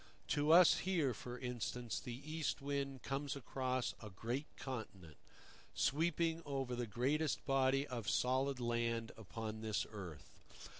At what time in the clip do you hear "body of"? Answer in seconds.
7.45-8.09